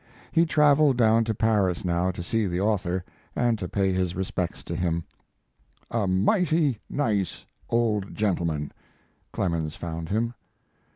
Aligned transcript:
He 0.31 0.47
traveled 0.47 0.97
down 0.97 1.25
to 1.25 1.35
Paris 1.35 1.85
now 1.85 2.09
to 2.09 2.23
see 2.23 2.47
the 2.47 2.59
author, 2.59 3.05
and 3.35 3.59
to 3.59 3.69
pay 3.69 3.91
his 3.93 4.15
respects 4.15 4.63
to 4.63 4.75
him. 4.75 5.03
"A 5.91 6.07
mighty 6.07 6.79
nice 6.89 7.45
old 7.69 8.15
gentleman," 8.15 8.71
Clemens 9.31 9.75
found 9.75 10.09
him. 10.09 10.33